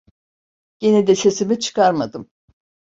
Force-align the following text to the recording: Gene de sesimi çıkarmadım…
Gene 0.79 1.07
de 1.07 1.15
sesimi 1.15 1.59
çıkarmadım… 1.59 2.29